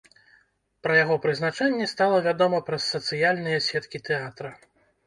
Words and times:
Пра 0.87 0.95
яго 0.99 1.17
прызначэнне 1.25 1.91
стала 1.93 2.17
вядома 2.29 2.65
праз 2.71 2.81
сацыяльныя 2.95 3.65
сеткі 3.69 4.05
тэатра. 4.11 4.59